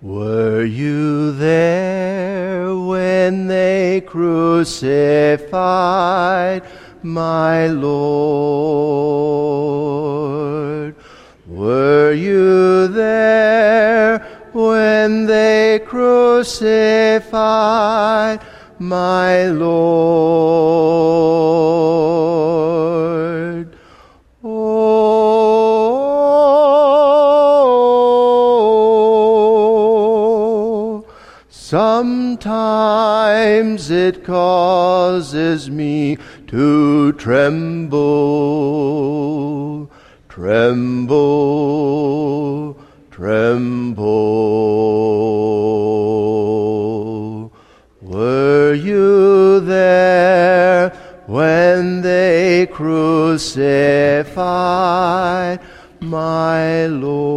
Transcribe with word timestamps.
Were 0.00 0.64
you 0.64 1.32
there 1.32 2.72
when 2.72 3.48
they 3.48 4.00
crucified 4.06 5.42
my 7.02 7.66
Lord? 7.66 7.87
Crucified 53.38 54.34
my 56.00 56.86
Lord? 56.86 57.28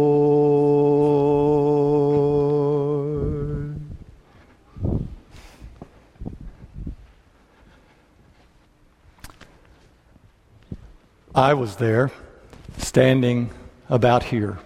I 11.34 11.54
was 11.54 11.76
there, 11.76 12.10
standing 12.78 13.50
about 13.88 14.24
here. 14.24 14.58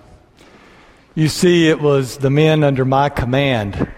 You 1.15 1.29
see, 1.29 1.69
it 1.69 1.81
was 1.81 2.17
the 2.19 2.31
men 2.31 2.65
under 2.65 2.87
my 2.87 3.09
command 3.11 3.93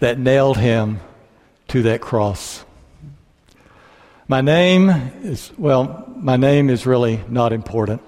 that 0.00 0.18
nailed 0.18 0.58
him 0.58 1.00
to 1.68 1.82
that 1.82 2.00
cross. 2.02 2.55
My 4.28 4.40
name 4.40 4.90
is, 5.22 5.52
well, 5.56 6.12
my 6.16 6.36
name 6.36 6.68
is 6.68 6.84
really 6.84 7.22
not 7.28 7.52
important. 7.52 8.02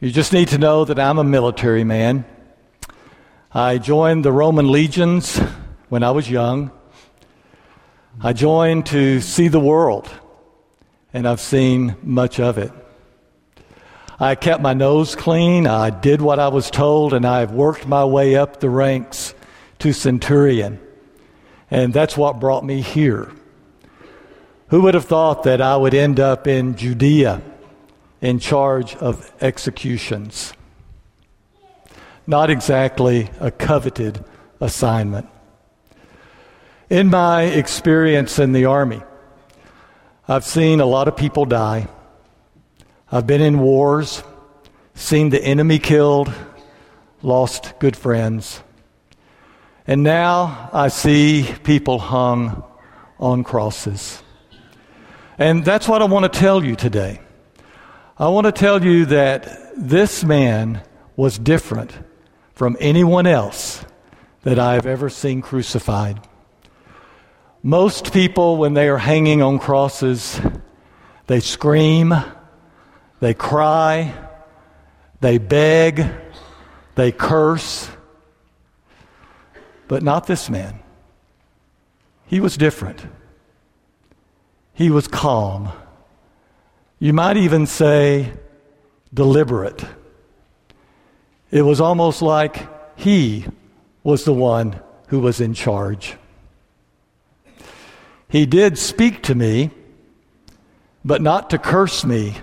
You 0.00 0.10
just 0.10 0.32
need 0.32 0.48
to 0.48 0.58
know 0.58 0.84
that 0.84 0.98
I'm 0.98 1.20
a 1.20 1.24
military 1.24 1.84
man. 1.84 2.24
I 3.54 3.78
joined 3.78 4.24
the 4.24 4.32
Roman 4.32 4.66
legions 4.66 5.38
when 5.88 6.02
I 6.02 6.10
was 6.10 6.28
young. 6.28 6.72
I 8.20 8.32
joined 8.32 8.86
to 8.86 9.20
see 9.20 9.46
the 9.46 9.60
world, 9.60 10.10
and 11.14 11.28
I've 11.28 11.40
seen 11.40 11.94
much 12.02 12.40
of 12.40 12.58
it. 12.58 12.72
I 14.18 14.34
kept 14.34 14.60
my 14.60 14.74
nose 14.74 15.14
clean, 15.14 15.68
I 15.68 15.90
did 15.90 16.20
what 16.20 16.40
I 16.40 16.48
was 16.48 16.72
told, 16.72 17.12
and 17.12 17.24
I've 17.24 17.52
worked 17.52 17.86
my 17.86 18.04
way 18.04 18.34
up 18.34 18.58
the 18.58 18.68
ranks 18.68 19.36
to 19.78 19.92
centurion. 19.92 20.80
And 21.70 21.94
that's 21.94 22.16
what 22.16 22.40
brought 22.40 22.64
me 22.64 22.80
here. 22.80 23.30
Who 24.70 24.82
would 24.82 24.94
have 24.94 25.06
thought 25.06 25.42
that 25.42 25.60
I 25.60 25.76
would 25.76 25.94
end 25.94 26.20
up 26.20 26.46
in 26.46 26.76
Judea 26.76 27.42
in 28.20 28.38
charge 28.38 28.94
of 28.94 29.32
executions? 29.40 30.52
Not 32.24 32.50
exactly 32.50 33.30
a 33.40 33.50
coveted 33.50 34.24
assignment. 34.60 35.28
In 36.88 37.10
my 37.10 37.42
experience 37.42 38.38
in 38.38 38.52
the 38.52 38.66
Army, 38.66 39.02
I've 40.28 40.44
seen 40.44 40.78
a 40.78 40.86
lot 40.86 41.08
of 41.08 41.16
people 41.16 41.46
die. 41.46 41.88
I've 43.10 43.26
been 43.26 43.40
in 43.40 43.58
wars, 43.58 44.22
seen 44.94 45.30
the 45.30 45.42
enemy 45.42 45.80
killed, 45.80 46.32
lost 47.22 47.74
good 47.80 47.96
friends. 47.96 48.62
And 49.84 50.04
now 50.04 50.70
I 50.72 50.86
see 50.86 51.52
people 51.64 51.98
hung 51.98 52.62
on 53.18 53.42
crosses. 53.42 54.22
And 55.40 55.64
that's 55.64 55.88
what 55.88 56.02
I 56.02 56.04
want 56.04 56.30
to 56.30 56.38
tell 56.38 56.62
you 56.62 56.76
today. 56.76 57.18
I 58.18 58.28
want 58.28 58.44
to 58.44 58.52
tell 58.52 58.84
you 58.84 59.06
that 59.06 59.72
this 59.74 60.22
man 60.22 60.82
was 61.16 61.38
different 61.38 61.98
from 62.52 62.76
anyone 62.78 63.26
else 63.26 63.82
that 64.42 64.58
I've 64.58 64.84
ever 64.84 65.08
seen 65.08 65.40
crucified. 65.40 66.20
Most 67.62 68.12
people, 68.12 68.58
when 68.58 68.74
they 68.74 68.90
are 68.90 68.98
hanging 68.98 69.40
on 69.40 69.58
crosses, 69.58 70.38
they 71.26 71.40
scream, 71.40 72.14
they 73.20 73.32
cry, 73.32 74.12
they 75.22 75.38
beg, 75.38 76.04
they 76.96 77.12
curse. 77.12 77.88
But 79.88 80.02
not 80.02 80.26
this 80.26 80.50
man. 80.50 80.80
He 82.26 82.40
was 82.40 82.58
different. 82.58 83.06
He 84.80 84.88
was 84.88 85.06
calm. 85.06 85.72
You 86.98 87.12
might 87.12 87.36
even 87.36 87.66
say 87.66 88.32
deliberate. 89.12 89.84
It 91.50 91.60
was 91.60 91.82
almost 91.82 92.22
like 92.22 92.66
he 92.98 93.44
was 94.02 94.24
the 94.24 94.32
one 94.32 94.80
who 95.08 95.20
was 95.20 95.38
in 95.38 95.52
charge. 95.52 96.16
He 98.26 98.46
did 98.46 98.78
speak 98.78 99.22
to 99.24 99.34
me, 99.34 99.68
but 101.04 101.20
not 101.20 101.50
to 101.50 101.58
curse 101.58 102.02
me 102.02 102.36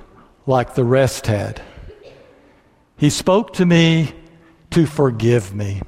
like 0.45 0.75
the 0.75 0.85
rest 0.85 1.25
had. 1.25 1.59
He 2.97 3.09
spoke 3.09 3.53
to 3.53 3.65
me 3.65 4.13
to 4.69 4.85
forgive 4.85 5.55
me. 5.55 5.81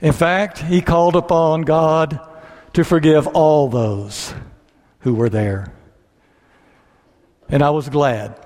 In 0.00 0.12
fact, 0.12 0.58
he 0.58 0.80
called 0.80 1.16
upon 1.16 1.62
God 1.62 2.20
to 2.72 2.84
forgive 2.84 3.26
all 3.28 3.68
those 3.68 4.34
who 5.00 5.14
were 5.14 5.28
there. 5.28 5.72
And 7.48 7.62
I 7.62 7.70
was 7.70 7.88
glad 7.88 8.38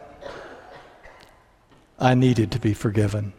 I 1.99 2.15
needed 2.15 2.53
to 2.53 2.59
be 2.59 2.75
forgiven. 2.75 3.33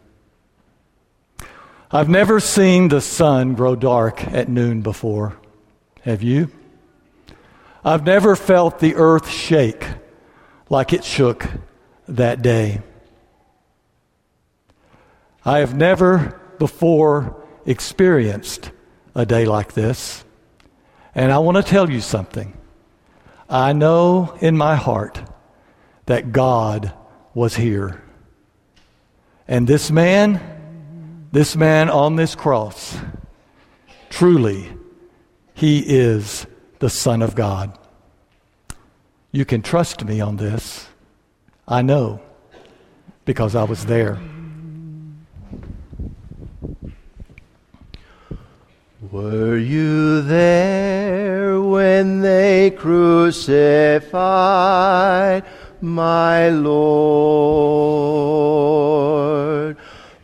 I've 1.90 2.08
never 2.08 2.40
seen 2.40 2.88
the 2.88 3.00
sun 3.00 3.54
grow 3.54 3.76
dark 3.76 4.26
at 4.26 4.48
noon 4.48 4.82
before. 4.82 5.36
Have 6.02 6.22
you? 6.22 6.50
I've 7.84 8.04
never 8.04 8.34
felt 8.34 8.80
the 8.80 8.96
earth 8.96 9.28
shake 9.28 9.86
like 10.68 10.92
it 10.92 11.04
shook 11.04 11.48
that 12.08 12.42
day. 12.42 12.80
I 15.44 15.58
have 15.58 15.76
never 15.76 16.40
before 16.58 17.40
experienced 17.64 18.72
a 19.14 19.24
day 19.24 19.46
like 19.46 19.74
this. 19.74 20.24
And 21.16 21.32
I 21.32 21.38
want 21.38 21.56
to 21.56 21.62
tell 21.62 21.90
you 21.90 22.02
something. 22.02 22.52
I 23.48 23.72
know 23.72 24.36
in 24.42 24.54
my 24.54 24.76
heart 24.76 25.22
that 26.04 26.30
God 26.30 26.92
was 27.32 27.56
here. 27.56 28.02
And 29.48 29.66
this 29.66 29.90
man, 29.90 31.28
this 31.32 31.56
man 31.56 31.88
on 31.88 32.16
this 32.16 32.34
cross, 32.34 32.98
truly, 34.10 34.70
he 35.54 35.78
is 35.78 36.46
the 36.80 36.90
Son 36.90 37.22
of 37.22 37.34
God. 37.34 37.78
You 39.32 39.46
can 39.46 39.62
trust 39.62 40.04
me 40.04 40.20
on 40.20 40.36
this. 40.36 40.86
I 41.66 41.80
know 41.80 42.20
because 43.24 43.54
I 43.54 43.64
was 43.64 43.86
there. 43.86 44.20
Were 49.12 49.56
you 49.56 50.20
there 50.22 51.60
when 51.60 52.22
they 52.22 52.72
crucified 52.72 53.44
my 55.80 56.48
Lord? 56.48 56.76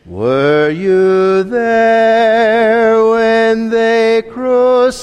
Were 0.05 0.69
you 0.69 1.43
there 1.43 3.05
when 3.05 3.69
they 3.69 4.21
crucified 4.29 4.99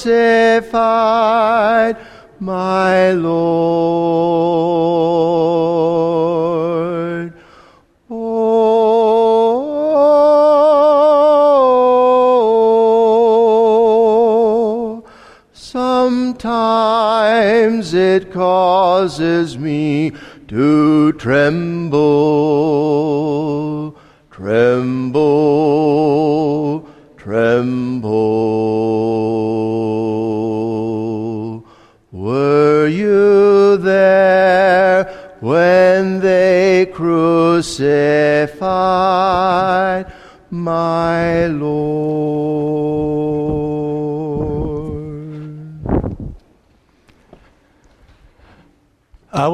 my 2.39 3.13
Lord? 3.13 3.41
Sometimes 17.81 17.93
it 17.95 18.31
causes 18.31 19.57
me 19.57 20.11
to 20.47 21.11
tremble, 21.13 21.70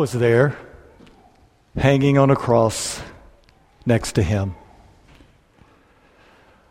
was 0.08 0.22
there, 0.22 0.58
hanging 1.76 2.18
on 2.18 2.30
a 2.30 2.36
cross 2.38 3.02
next 3.86 4.14
to 4.14 4.24
him. 4.24 4.56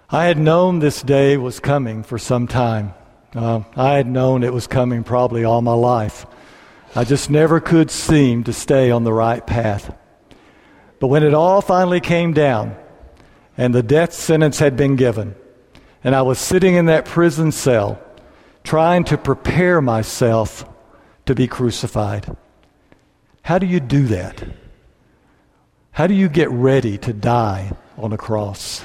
I 0.08 0.24
had 0.24 0.38
known 0.38 0.78
this 0.78 1.02
day 1.02 1.36
was 1.36 1.60
coming 1.60 2.02
for 2.02 2.16
some 2.16 2.46
time. 2.46 2.94
Uh, 3.34 3.60
I 3.76 3.96
had 3.96 4.06
known 4.06 4.42
it 4.42 4.54
was 4.54 4.66
coming 4.66 5.04
probably 5.04 5.44
all 5.44 5.60
my 5.60 5.74
life. 5.74 6.24
I 6.94 7.04
just 7.04 7.28
never 7.28 7.60
could 7.60 7.90
seem 7.90 8.44
to 8.44 8.54
stay 8.54 8.90
on 8.90 9.04
the 9.04 9.12
right 9.12 9.46
path. 9.46 9.94
But 10.98 11.08
when 11.08 11.22
it 11.22 11.34
all 11.34 11.60
finally 11.60 12.00
came 12.00 12.32
down 12.32 12.74
and 13.58 13.74
the 13.74 13.82
death 13.82 14.14
sentence 14.14 14.60
had 14.60 14.78
been 14.78 14.96
given, 14.96 15.34
and 16.02 16.14
I 16.14 16.22
was 16.22 16.38
sitting 16.38 16.74
in 16.74 16.86
that 16.86 17.04
prison 17.04 17.52
cell 17.52 18.00
trying 18.64 19.04
to 19.04 19.18
prepare 19.18 19.82
myself 19.82 20.64
to 21.26 21.34
be 21.34 21.46
crucified, 21.46 22.34
how 23.46 23.60
do 23.60 23.66
you 23.66 23.78
do 23.78 24.08
that? 24.08 24.42
How 25.92 26.08
do 26.08 26.14
you 26.14 26.28
get 26.28 26.50
ready 26.50 26.98
to 26.98 27.12
die 27.12 27.70
on 27.96 28.12
a 28.12 28.16
cross? 28.16 28.84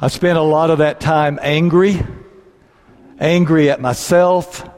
I 0.00 0.08
spent 0.08 0.36
a 0.36 0.42
lot 0.42 0.70
of 0.70 0.78
that 0.78 0.98
time 0.98 1.38
angry, 1.40 2.04
angry 3.20 3.70
at 3.70 3.80
myself, 3.80 4.68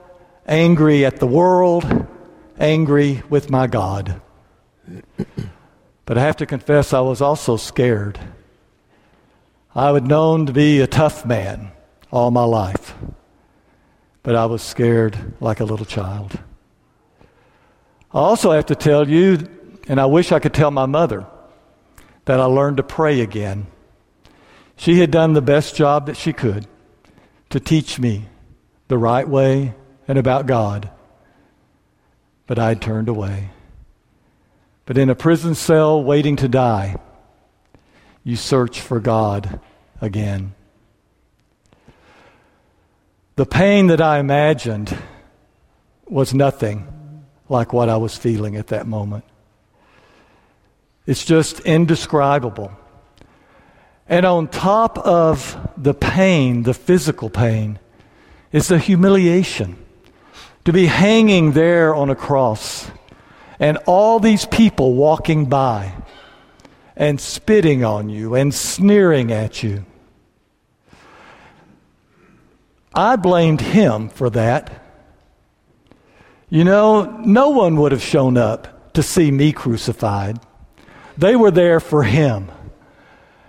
angry 0.46 1.06
at 1.06 1.20
the 1.20 1.26
world, 1.26 2.06
angry 2.58 3.22
with 3.30 3.48
my 3.48 3.66
God. 3.66 4.20
But 6.04 6.18
I 6.18 6.20
have 6.20 6.36
to 6.36 6.44
confess, 6.44 6.92
I 6.92 7.00
was 7.00 7.22
also 7.22 7.56
scared. 7.56 8.20
I 9.74 9.90
was 9.90 10.02
known 10.02 10.44
to 10.44 10.52
be 10.52 10.82
a 10.82 10.86
tough 10.86 11.24
man 11.24 11.72
all 12.12 12.30
my 12.30 12.44
life, 12.44 12.94
but 14.22 14.36
I 14.36 14.44
was 14.44 14.60
scared 14.60 15.32
like 15.40 15.60
a 15.60 15.64
little 15.64 15.86
child. 15.86 16.38
I 18.14 18.18
also 18.18 18.52
have 18.52 18.66
to 18.66 18.76
tell 18.76 19.08
you, 19.08 19.48
and 19.88 20.00
I 20.00 20.06
wish 20.06 20.30
I 20.30 20.38
could 20.38 20.54
tell 20.54 20.70
my 20.70 20.86
mother, 20.86 21.26
that 22.26 22.38
I 22.38 22.44
learned 22.44 22.76
to 22.76 22.84
pray 22.84 23.20
again. 23.20 23.66
She 24.76 25.00
had 25.00 25.10
done 25.10 25.32
the 25.32 25.42
best 25.42 25.74
job 25.74 26.06
that 26.06 26.16
she 26.16 26.32
could 26.32 26.68
to 27.50 27.58
teach 27.58 27.98
me 27.98 28.26
the 28.86 28.98
right 28.98 29.28
way 29.28 29.74
and 30.06 30.16
about 30.16 30.46
God, 30.46 30.90
but 32.46 32.56
I 32.56 32.68
had 32.68 32.80
turned 32.80 33.08
away. 33.08 33.50
But 34.86 34.96
in 34.96 35.10
a 35.10 35.16
prison 35.16 35.56
cell 35.56 36.00
waiting 36.02 36.36
to 36.36 36.48
die, 36.48 36.96
you 38.22 38.36
search 38.36 38.80
for 38.80 39.00
God 39.00 39.58
again. 40.00 40.54
The 43.34 43.46
pain 43.46 43.88
that 43.88 44.00
I 44.00 44.20
imagined 44.20 44.96
was 46.06 46.32
nothing 46.32 46.86
like 47.48 47.72
what 47.72 47.88
I 47.88 47.96
was 47.96 48.16
feeling 48.16 48.56
at 48.56 48.68
that 48.68 48.86
moment. 48.86 49.24
It's 51.06 51.24
just 51.24 51.60
indescribable. 51.60 52.72
And 54.08 54.26
on 54.26 54.48
top 54.48 54.98
of 54.98 55.56
the 55.76 55.94
pain, 55.94 56.62
the 56.62 56.74
physical 56.74 57.30
pain, 57.30 57.78
is 58.52 58.68
the 58.68 58.78
humiliation. 58.78 59.76
To 60.64 60.72
be 60.72 60.86
hanging 60.86 61.52
there 61.52 61.94
on 61.94 62.08
a 62.08 62.14
cross 62.14 62.90
and 63.58 63.78
all 63.86 64.18
these 64.18 64.46
people 64.46 64.94
walking 64.94 65.46
by 65.46 65.92
and 66.96 67.20
spitting 67.20 67.84
on 67.84 68.08
you 68.08 68.34
and 68.34 68.54
sneering 68.54 69.30
at 69.30 69.62
you. 69.62 69.84
I 72.94 73.16
blamed 73.16 73.60
him 73.60 74.08
for 74.08 74.30
that. 74.30 74.83
You 76.54 76.62
know, 76.62 77.02
no 77.24 77.48
one 77.48 77.78
would 77.78 77.90
have 77.90 78.00
shown 78.00 78.36
up 78.36 78.92
to 78.92 79.02
see 79.02 79.32
me 79.32 79.50
crucified. 79.50 80.38
They 81.18 81.34
were 81.34 81.50
there 81.50 81.80
for 81.80 82.04
him. 82.04 82.48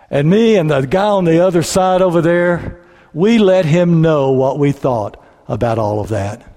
And 0.09 0.27
me 0.27 0.55
and 0.55 0.71
the 0.71 0.81
guy 0.81 1.05
on 1.05 1.23
the 1.23 1.45
other 1.45 1.61
side 1.61 2.01
over 2.01 2.19
there, 2.19 2.81
we 3.13 3.37
let 3.37 3.63
him 3.63 4.01
know 4.01 4.31
what 4.31 4.57
we 4.57 4.71
thought 4.71 5.23
about 5.47 5.77
all 5.77 5.99
of 5.99 6.09
that. 6.09 6.51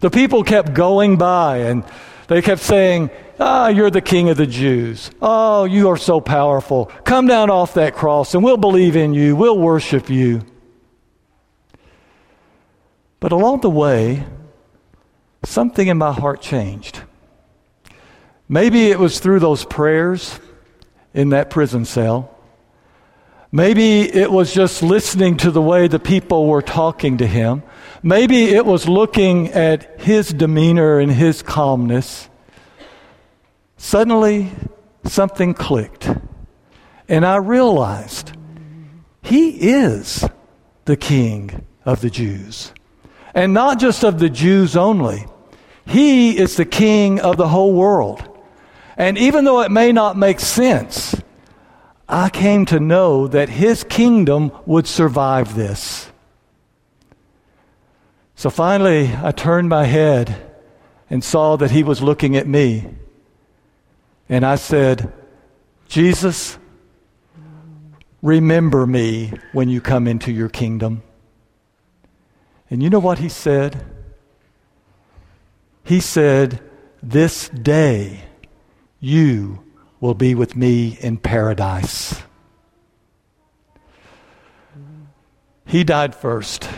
The 0.00 0.08
people 0.08 0.42
kept 0.42 0.72
going 0.72 1.18
by 1.18 1.58
and 1.58 1.84
they 2.28 2.40
kept 2.40 2.62
saying, 2.62 3.10
Ah, 3.38 3.68
you're 3.68 3.90
the 3.90 4.00
king 4.00 4.30
of 4.30 4.38
the 4.38 4.46
Jews. 4.46 5.10
Oh, 5.20 5.66
you 5.66 5.90
are 5.90 5.98
so 5.98 6.18
powerful. 6.18 6.86
Come 7.04 7.26
down 7.26 7.50
off 7.50 7.74
that 7.74 7.94
cross 7.94 8.32
and 8.34 8.42
we'll 8.42 8.56
believe 8.56 8.96
in 8.96 9.12
you. 9.12 9.36
We'll 9.36 9.58
worship 9.58 10.08
you. 10.08 10.46
But 13.20 13.32
along 13.32 13.60
the 13.60 13.68
way, 13.68 14.24
something 15.44 15.88
in 15.88 15.98
my 15.98 16.12
heart 16.12 16.40
changed. 16.40 17.02
Maybe 18.48 18.86
it 18.86 18.98
was 18.98 19.20
through 19.20 19.40
those 19.40 19.64
prayers 19.64 20.38
in 21.12 21.30
that 21.30 21.50
prison 21.50 21.84
cell. 21.84 22.34
Maybe 23.50 24.02
it 24.02 24.30
was 24.30 24.52
just 24.52 24.82
listening 24.82 25.38
to 25.38 25.50
the 25.50 25.62
way 25.62 25.88
the 25.88 25.98
people 25.98 26.46
were 26.46 26.62
talking 26.62 27.18
to 27.18 27.26
him. 27.26 27.62
Maybe 28.02 28.44
it 28.44 28.64
was 28.64 28.88
looking 28.88 29.48
at 29.48 30.00
his 30.00 30.28
demeanor 30.28 30.98
and 30.98 31.10
his 31.10 31.42
calmness. 31.42 32.28
Suddenly, 33.76 34.50
something 35.04 35.54
clicked. 35.54 36.10
And 37.08 37.24
I 37.24 37.36
realized 37.36 38.32
he 39.22 39.50
is 39.70 40.28
the 40.84 40.96
king 40.96 41.66
of 41.84 42.02
the 42.02 42.10
Jews. 42.10 42.72
And 43.38 43.54
not 43.54 43.78
just 43.78 44.02
of 44.02 44.18
the 44.18 44.28
Jews 44.28 44.76
only. 44.76 45.24
He 45.86 46.36
is 46.36 46.56
the 46.56 46.64
king 46.64 47.20
of 47.20 47.36
the 47.36 47.46
whole 47.46 47.72
world. 47.72 48.20
And 48.96 49.16
even 49.16 49.44
though 49.44 49.60
it 49.60 49.70
may 49.70 49.92
not 49.92 50.16
make 50.16 50.40
sense, 50.40 51.14
I 52.08 52.30
came 52.30 52.66
to 52.66 52.80
know 52.80 53.28
that 53.28 53.48
his 53.48 53.84
kingdom 53.84 54.50
would 54.66 54.88
survive 54.88 55.54
this. 55.54 56.10
So 58.34 58.50
finally, 58.50 59.08
I 59.22 59.30
turned 59.30 59.68
my 59.68 59.84
head 59.84 60.34
and 61.08 61.22
saw 61.22 61.54
that 61.58 61.70
he 61.70 61.84
was 61.84 62.02
looking 62.02 62.34
at 62.34 62.48
me. 62.48 62.88
And 64.28 64.44
I 64.44 64.56
said, 64.56 65.12
Jesus, 65.86 66.58
remember 68.20 68.84
me 68.84 69.32
when 69.52 69.68
you 69.68 69.80
come 69.80 70.08
into 70.08 70.32
your 70.32 70.48
kingdom. 70.48 71.04
And 72.70 72.82
you 72.82 72.90
know 72.90 72.98
what 72.98 73.18
he 73.18 73.28
said? 73.28 73.84
He 75.84 76.00
said, 76.00 76.60
This 77.02 77.48
day 77.48 78.24
you 79.00 79.64
will 80.00 80.14
be 80.14 80.34
with 80.34 80.54
me 80.54 80.98
in 81.00 81.16
paradise. 81.16 82.22
He 85.64 85.84
died 85.84 86.14
first, 86.14 86.68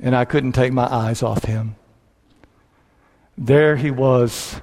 and 0.00 0.14
I 0.14 0.24
couldn't 0.24 0.52
take 0.52 0.72
my 0.72 0.86
eyes 0.86 1.22
off 1.22 1.44
him. 1.44 1.76
There 3.36 3.76
he 3.76 3.90
was, 3.90 4.60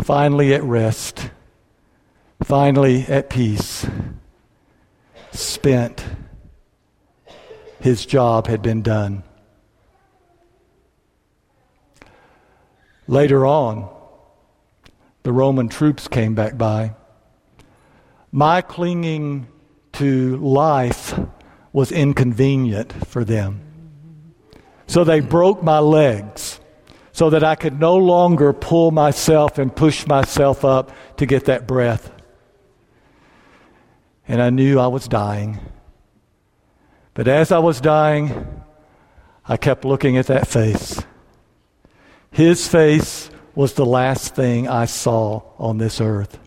finally 0.00 0.54
at 0.54 0.62
rest, 0.62 1.30
finally 2.42 3.02
at 3.02 3.30
peace, 3.30 3.86
spent 5.32 6.04
his 7.80 8.06
job 8.06 8.46
had 8.46 8.62
been 8.62 8.82
done. 8.82 9.22
Later 13.06 13.44
on, 13.44 13.88
the 15.22 15.32
Roman 15.32 15.68
troops 15.68 16.06
came 16.06 16.34
back 16.34 16.56
by. 16.56 16.94
My 18.30 18.62
clinging 18.62 19.48
to 19.94 20.36
life 20.36 21.18
was 21.72 21.90
inconvenient 21.90 22.92
for 23.06 23.24
them. 23.24 23.60
So 24.86 25.04
they 25.04 25.20
broke 25.20 25.62
my 25.62 25.78
legs 25.78 26.60
so 27.12 27.30
that 27.30 27.44
I 27.44 27.54
could 27.54 27.78
no 27.80 27.96
longer 27.96 28.52
pull 28.52 28.90
myself 28.90 29.58
and 29.58 29.74
push 29.74 30.06
myself 30.06 30.64
up 30.64 30.92
to 31.16 31.26
get 31.26 31.46
that 31.46 31.66
breath. 31.66 32.12
And 34.26 34.40
I 34.40 34.50
knew 34.50 34.78
I 34.78 34.86
was 34.86 35.08
dying. 35.08 35.58
But 37.14 37.28
as 37.28 37.50
I 37.52 37.58
was 37.58 37.80
dying, 37.80 38.62
I 39.46 39.56
kept 39.56 39.84
looking 39.84 40.16
at 40.16 40.26
that 40.26 40.46
face. 40.46 41.02
His 42.30 42.68
face 42.68 43.30
was 43.54 43.74
the 43.74 43.86
last 43.86 44.34
thing 44.34 44.68
I 44.68 44.84
saw 44.84 45.42
on 45.58 45.78
this 45.78 46.00
earth. 46.00 46.38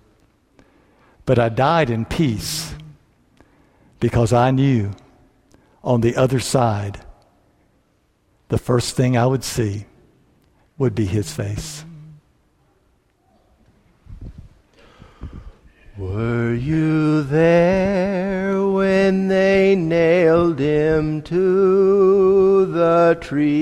But 1.25 1.39
I 1.39 1.49
died 1.49 1.89
in 1.89 2.05
peace 2.05 2.73
because 3.99 4.33
I 4.33 4.51
knew 4.51 4.91
on 5.83 6.01
the 6.01 6.15
other 6.15 6.39
side, 6.39 6.99
the 8.47 8.57
first 8.57 8.95
thing 8.95 9.17
I 9.17 9.25
would 9.25 9.43
see 9.43 9.85
would 10.77 10.95
be 10.95 11.05
his 11.05 11.31
face. 11.31 11.83
Were 16.11 16.53
you 16.53 17.23
there 17.23 18.61
when 18.61 19.29
they 19.29 19.73
nailed 19.73 20.59
him 20.59 21.21
to 21.21 22.65
the 22.65 23.17
tree? 23.21 23.53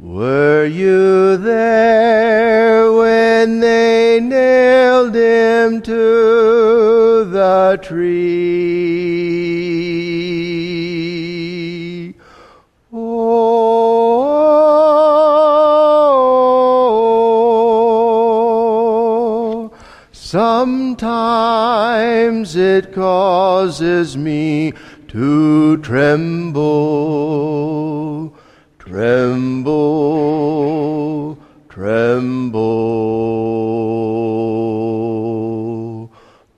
Were 0.00 0.66
you 0.66 1.36
there 1.36 2.92
when 2.92 3.60
they 3.60 4.18
nailed 4.20 5.14
him 5.14 5.80
to 5.82 7.24
the 7.24 7.78
tree? 7.80 9.67
Sometimes 20.88 22.56
it 22.56 22.94
causes 22.94 24.16
me 24.16 24.72
to 25.06 25.76
tremble, 25.82 26.64
tremble, 28.78 29.68
tremble. 31.68 32.58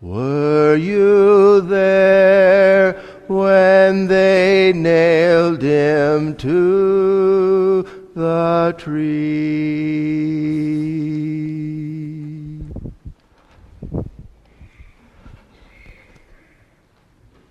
Were 0.01 0.77
you 0.77 1.61
there 1.63 2.93
when 3.27 4.07
they 4.07 4.73
nailed 4.73 5.61
him 5.63 6.37
to 6.37 7.83
the 8.15 8.77
tree? 8.79 9.91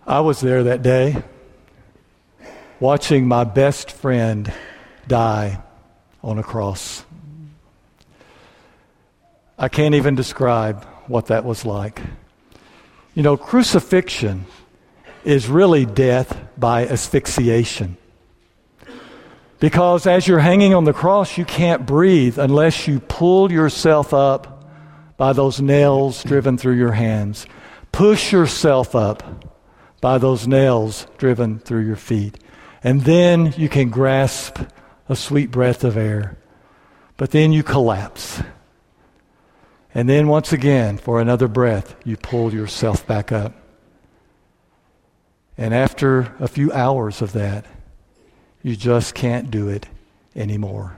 I 0.09 0.21
was 0.21 0.39
there 0.41 0.63
that 0.63 0.81
day 0.81 1.21
watching 2.79 3.27
my 3.27 3.43
best 3.43 3.91
friend 3.91 4.51
die 5.07 5.61
on 6.23 6.39
a 6.39 6.43
cross. 6.43 7.05
I 9.55 9.69
can't 9.69 9.93
even 9.93 10.15
describe 10.15 10.83
what 11.05 11.27
that 11.27 11.45
was 11.45 11.63
like. 11.63 12.01
You 13.13 13.21
know, 13.21 13.37
crucifixion 13.37 14.47
is 15.23 15.47
really 15.47 15.85
death 15.85 16.35
by 16.57 16.87
asphyxiation. 16.87 17.95
Because 19.59 20.07
as 20.07 20.27
you're 20.27 20.39
hanging 20.39 20.73
on 20.73 20.85
the 20.85 20.93
cross, 20.93 21.37
you 21.37 21.45
can't 21.45 21.85
breathe 21.85 22.39
unless 22.39 22.87
you 22.87 22.99
pull 22.99 23.51
yourself 23.51 24.11
up 24.11 24.65
by 25.17 25.33
those 25.33 25.61
nails 25.61 26.23
driven 26.23 26.57
through 26.57 26.77
your 26.77 26.93
hands. 26.93 27.45
Push 27.91 28.31
yourself 28.31 28.95
up 28.95 29.48
by 30.01 30.17
those 30.17 30.47
nails 30.47 31.07
driven 31.17 31.59
through 31.59 31.85
your 31.85 31.95
feet. 31.95 32.37
And 32.83 33.01
then 33.01 33.53
you 33.57 33.69
can 33.69 33.89
grasp 33.89 34.59
a 35.07 35.15
sweet 35.15 35.51
breath 35.51 35.83
of 35.83 35.97
air. 35.97 36.37
But 37.17 37.31
then 37.31 37.51
you 37.51 37.63
collapse. 37.63 38.41
And 39.93 40.07
then 40.07 40.27
once 40.27 40.53
again, 40.53 40.97
for 40.97 41.19
another 41.19 41.47
breath, 41.47 41.95
you 42.05 42.15
pull 42.15 42.53
yourself 42.53 43.05
back 43.05 43.31
up. 43.31 43.53
And 45.57 45.73
after 45.73 46.33
a 46.39 46.47
few 46.47 46.71
hours 46.71 47.21
of 47.21 47.33
that, 47.33 47.65
you 48.63 48.75
just 48.75 49.13
can't 49.13 49.51
do 49.51 49.67
it 49.67 49.87
anymore. 50.35 50.95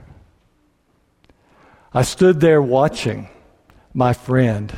I 1.92 2.02
stood 2.02 2.40
there 2.40 2.62
watching 2.62 3.28
my 3.92 4.12
friend 4.12 4.72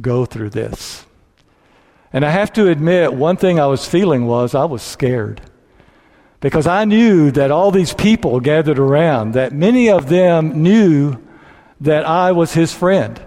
go 0.00 0.24
through 0.24 0.50
this. 0.50 1.04
And 2.12 2.24
I 2.24 2.30
have 2.30 2.52
to 2.54 2.68
admit, 2.68 3.14
one 3.14 3.36
thing 3.36 3.60
I 3.60 3.66
was 3.66 3.86
feeling 3.86 4.26
was 4.26 4.54
I 4.54 4.64
was 4.64 4.82
scared. 4.82 5.40
Because 6.40 6.66
I 6.66 6.84
knew 6.84 7.30
that 7.32 7.50
all 7.50 7.70
these 7.70 7.94
people 7.94 8.40
gathered 8.40 8.78
around, 8.78 9.32
that 9.34 9.52
many 9.52 9.90
of 9.90 10.08
them 10.08 10.62
knew 10.62 11.16
that 11.80 12.04
I 12.04 12.32
was 12.32 12.54
his 12.54 12.72
friend. 12.72 13.20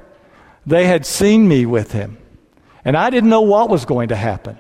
They 0.66 0.88
had 0.88 1.06
seen 1.06 1.48
me 1.48 1.66
with 1.66 1.92
him. 1.92 2.18
And 2.84 2.98
I 2.98 3.10
didn't 3.10 3.30
know 3.30 3.42
what 3.42 3.70
was 3.70 3.86
going 3.86 4.10
to 4.10 4.16
happen. 4.16 4.58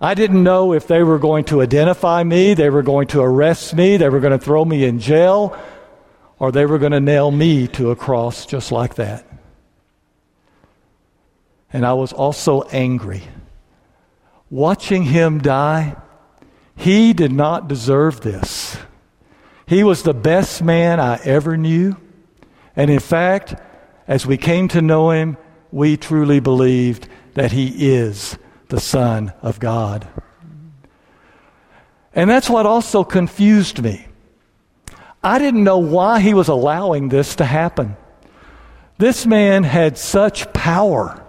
I 0.00 0.14
didn't 0.14 0.42
know 0.42 0.72
if 0.72 0.88
they 0.88 1.04
were 1.04 1.20
going 1.20 1.44
to 1.44 1.62
identify 1.62 2.24
me, 2.24 2.54
they 2.54 2.70
were 2.70 2.82
going 2.82 3.06
to 3.08 3.20
arrest 3.20 3.74
me, 3.74 3.96
they 3.98 4.08
were 4.08 4.18
going 4.18 4.36
to 4.36 4.44
throw 4.44 4.64
me 4.64 4.84
in 4.84 4.98
jail, 4.98 5.56
or 6.40 6.50
they 6.50 6.66
were 6.66 6.78
going 6.78 6.90
to 6.90 7.00
nail 7.00 7.30
me 7.30 7.68
to 7.68 7.92
a 7.92 7.96
cross 7.96 8.44
just 8.44 8.72
like 8.72 8.96
that. 8.96 9.24
And 11.72 11.86
I 11.86 11.92
was 11.92 12.12
also 12.12 12.62
angry. 12.62 13.22
Watching 14.52 15.04
him 15.04 15.38
die, 15.38 15.96
he 16.76 17.14
did 17.14 17.32
not 17.32 17.68
deserve 17.68 18.20
this. 18.20 18.76
He 19.64 19.82
was 19.82 20.02
the 20.02 20.12
best 20.12 20.62
man 20.62 21.00
I 21.00 21.18
ever 21.24 21.56
knew. 21.56 21.96
And 22.76 22.90
in 22.90 22.98
fact, 22.98 23.54
as 24.06 24.26
we 24.26 24.36
came 24.36 24.68
to 24.68 24.82
know 24.82 25.10
him, 25.10 25.38
we 25.70 25.96
truly 25.96 26.38
believed 26.38 27.08
that 27.32 27.52
he 27.52 27.94
is 27.94 28.36
the 28.68 28.78
Son 28.78 29.32
of 29.40 29.58
God. 29.58 30.06
And 32.12 32.28
that's 32.28 32.50
what 32.50 32.66
also 32.66 33.04
confused 33.04 33.82
me. 33.82 34.04
I 35.24 35.38
didn't 35.38 35.64
know 35.64 35.78
why 35.78 36.20
he 36.20 36.34
was 36.34 36.48
allowing 36.48 37.08
this 37.08 37.36
to 37.36 37.46
happen. 37.46 37.96
This 38.98 39.24
man 39.24 39.64
had 39.64 39.96
such 39.96 40.52
power. 40.52 41.21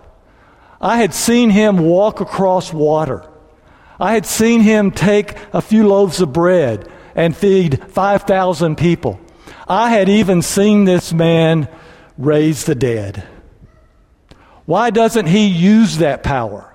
I 0.84 0.98
had 0.98 1.14
seen 1.14 1.50
him 1.50 1.78
walk 1.78 2.20
across 2.20 2.74
water. 2.74 3.26
I 4.02 4.12
had 4.14 4.26
seen 4.26 4.60
him 4.60 4.92
take 4.92 5.38
a 5.54 5.62
few 5.62 5.88
loaves 5.88 6.20
of 6.20 6.34
bread 6.34 6.92
and 7.16 7.36
feed 7.36 7.82
5,000 7.88 8.76
people. 8.76 9.18
I 9.66 9.92
had 9.92 10.10
even 10.10 10.42
seen 10.42 10.84
this 10.84 11.14
man 11.14 11.70
raise 12.18 12.66
the 12.66 12.76
dead. 12.76 13.26
Why 14.66 14.90
doesn't 14.90 15.28
he 15.28 15.48
use 15.48 16.00
that 16.00 16.22
power 16.22 16.74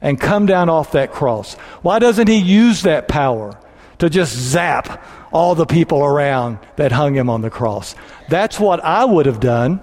and 0.00 0.20
come 0.20 0.46
down 0.46 0.68
off 0.68 0.90
that 0.92 1.12
cross? 1.12 1.54
Why 1.82 2.00
doesn't 2.00 2.26
he 2.26 2.38
use 2.38 2.82
that 2.82 3.06
power 3.06 3.56
to 3.98 4.10
just 4.10 4.34
zap 4.34 5.00
all 5.32 5.54
the 5.54 5.66
people 5.66 6.04
around 6.04 6.58
that 6.74 6.90
hung 6.90 7.14
him 7.14 7.30
on 7.30 7.42
the 7.42 7.50
cross? 7.50 7.94
That's 8.28 8.58
what 8.58 8.82
I 8.82 9.04
would 9.04 9.26
have 9.26 9.38
done. 9.38 9.80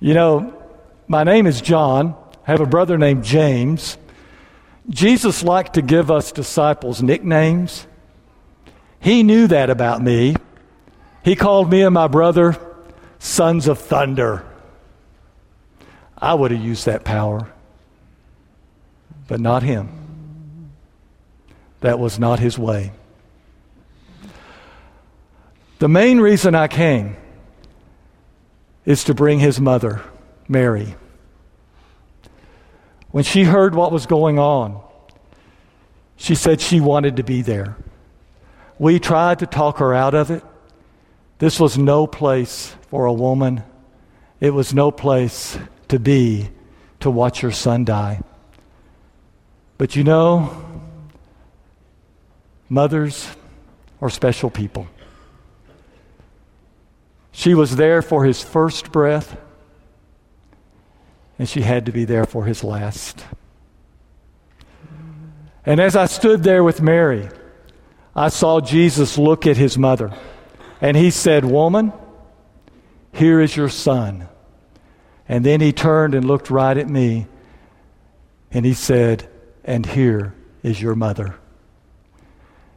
You 0.00 0.14
know, 0.14 0.54
my 1.06 1.24
name 1.24 1.46
is 1.46 1.60
John. 1.60 2.14
I 2.46 2.52
have 2.52 2.60
a 2.60 2.66
brother 2.66 2.98
named 2.98 3.24
James. 3.24 3.98
Jesus 4.88 5.42
liked 5.42 5.74
to 5.74 5.82
give 5.82 6.10
us 6.10 6.32
disciples 6.32 7.02
nicknames. 7.02 7.86
He 9.00 9.22
knew 9.22 9.46
that 9.48 9.70
about 9.70 10.02
me. 10.02 10.36
He 11.24 11.36
called 11.36 11.70
me 11.70 11.82
and 11.82 11.94
my 11.94 12.06
brother 12.06 12.56
sons 13.18 13.68
of 13.68 13.78
thunder. 13.78 14.44
I 16.16 16.34
would 16.34 16.50
have 16.50 16.62
used 16.62 16.86
that 16.86 17.04
power, 17.04 17.52
but 19.26 19.40
not 19.40 19.62
him. 19.62 20.70
That 21.80 21.98
was 21.98 22.18
not 22.18 22.38
his 22.38 22.58
way. 22.58 22.92
The 25.78 25.88
main 25.88 26.18
reason 26.18 26.54
I 26.54 26.66
came 26.66 27.16
is 28.88 29.04
to 29.04 29.12
bring 29.12 29.38
his 29.38 29.60
mother, 29.60 30.00
Mary. 30.48 30.94
When 33.10 33.22
she 33.22 33.44
heard 33.44 33.74
what 33.74 33.92
was 33.92 34.06
going 34.06 34.38
on, 34.38 34.80
she 36.16 36.34
said 36.34 36.62
she 36.62 36.80
wanted 36.80 37.16
to 37.16 37.22
be 37.22 37.42
there. 37.42 37.76
We 38.78 38.98
tried 38.98 39.40
to 39.40 39.46
talk 39.46 39.76
her 39.80 39.94
out 39.94 40.14
of 40.14 40.30
it. 40.30 40.42
This 41.38 41.60
was 41.60 41.76
no 41.76 42.06
place 42.06 42.74
for 42.88 43.04
a 43.04 43.12
woman. 43.12 43.62
It 44.40 44.54
was 44.54 44.72
no 44.72 44.90
place 44.90 45.58
to 45.88 45.98
be 45.98 46.48
to 47.00 47.10
watch 47.10 47.42
her 47.42 47.52
son 47.52 47.84
die. 47.84 48.22
But 49.76 49.96
you 49.96 50.02
know, 50.02 50.64
mothers 52.70 53.28
are 54.00 54.08
special 54.08 54.48
people. 54.48 54.88
She 57.38 57.54
was 57.54 57.76
there 57.76 58.02
for 58.02 58.24
his 58.24 58.42
first 58.42 58.90
breath, 58.90 59.36
and 61.38 61.48
she 61.48 61.60
had 61.60 61.86
to 61.86 61.92
be 61.92 62.04
there 62.04 62.24
for 62.24 62.46
his 62.46 62.64
last. 62.64 63.24
And 65.64 65.78
as 65.78 65.94
I 65.94 66.06
stood 66.06 66.42
there 66.42 66.64
with 66.64 66.82
Mary, 66.82 67.28
I 68.12 68.30
saw 68.30 68.60
Jesus 68.60 69.16
look 69.18 69.46
at 69.46 69.56
his 69.56 69.78
mother, 69.78 70.12
and 70.80 70.96
he 70.96 71.12
said, 71.12 71.44
Woman, 71.44 71.92
here 73.12 73.40
is 73.40 73.56
your 73.56 73.68
son. 73.68 74.26
And 75.28 75.46
then 75.46 75.60
he 75.60 75.72
turned 75.72 76.16
and 76.16 76.24
looked 76.24 76.50
right 76.50 76.76
at 76.76 76.88
me, 76.88 77.28
and 78.50 78.66
he 78.66 78.74
said, 78.74 79.28
And 79.62 79.86
here 79.86 80.34
is 80.64 80.82
your 80.82 80.96
mother. 80.96 81.36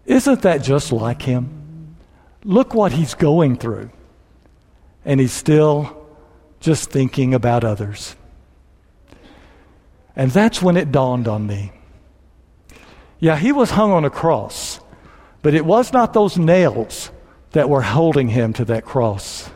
Isn't 0.06 0.44
that 0.44 0.62
just 0.62 0.92
like 0.92 1.24
him? 1.24 1.96
Look 2.44 2.76
what 2.76 2.92
he's 2.92 3.16
going 3.16 3.58
through. 3.58 3.90
And 5.04 5.20
he's 5.20 5.34
still 5.34 6.08
just 6.60 6.92
thinking 6.92 7.34
about 7.34 7.64
others. 7.64 8.16
And 10.16 10.32
that's 10.32 10.62
when 10.62 10.78
it 10.78 10.92
dawned 10.92 11.28
on 11.28 11.48
me. 11.48 11.72
Yeah, 13.20 13.38
he 13.38 13.52
was 13.52 13.72
hung 13.72 13.92
on 13.92 14.06
a 14.06 14.10
cross, 14.10 14.80
but 15.42 15.54
it 15.54 15.66
was 15.66 15.94
not 15.94 16.14
those 16.14 16.38
nails 16.38 17.12
that 17.52 17.70
were 17.70 17.82
holding 17.82 18.30
him 18.30 18.54
to 18.54 18.66
that 18.66 18.86
cross. 18.86 19.50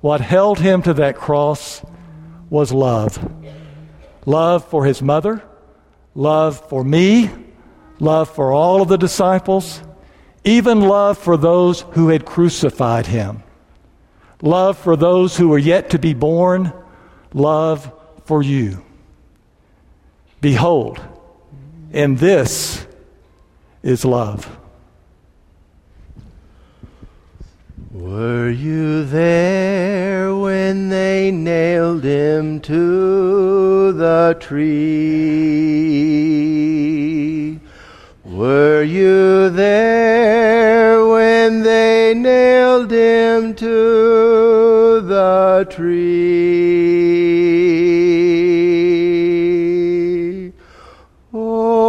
What 0.00 0.20
held 0.20 0.60
him 0.60 0.82
to 0.82 0.94
that 0.94 1.16
cross 1.16 1.82
was 2.50 2.72
love 2.72 3.18
love 4.26 4.62
for 4.68 4.84
his 4.84 5.00
mother, 5.00 5.42
love 6.14 6.68
for 6.68 6.84
me, 6.84 7.30
love 7.98 8.28
for 8.28 8.52
all 8.52 8.82
of 8.82 8.88
the 8.88 8.98
disciples, 8.98 9.82
even 10.44 10.82
love 10.82 11.16
for 11.16 11.38
those 11.38 11.80
who 11.92 12.08
had 12.08 12.26
crucified 12.26 13.06
him, 13.06 13.42
love 14.42 14.78
for 14.78 14.96
those 14.96 15.36
who 15.36 15.52
are 15.52 15.58
yet 15.58 15.90
to 15.90 15.98
be 15.98 16.14
born, 16.14 16.72
love 17.34 17.92
for 18.24 18.42
you. 18.42 18.84
Behold, 20.40 21.00
and 21.92 22.18
this 22.18 22.86
is 23.82 24.04
love. 24.04 24.58
Were 27.90 28.48
you 28.50 29.04
there 29.04 30.34
when 30.36 30.88
they 30.88 31.30
nailed 31.32 32.04
him 32.04 32.60
to 32.60 33.92
the 33.92 34.36
tree? 34.38 35.48
Were 38.38 38.84
you 38.84 39.50
there 39.50 41.04
when 41.04 41.64
they 41.64 42.14
nailed 42.14 42.92
him 42.92 43.56
to 43.56 45.00
the 45.00 45.66
tree? 45.68 45.88
Oh, 51.34 51.88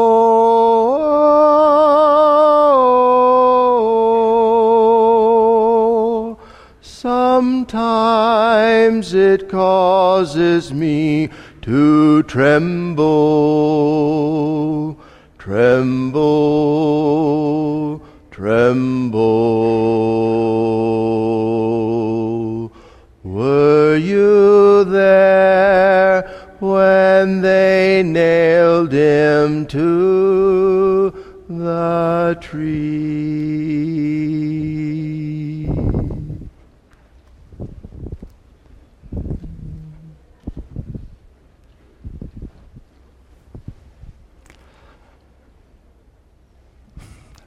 sometimes 6.81 8.33
it 9.13 9.49
causes 9.49 10.73
me 10.73 11.29
to 11.61 12.23
tremble, 12.23 13.05
tremble, 15.49 16.21
tremble. 18.29 19.28